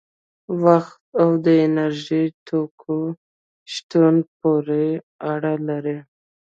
[0.63, 2.97] وخت او د انرژي توکو
[3.73, 4.87] شتون پورې
[5.31, 5.97] اړه لري.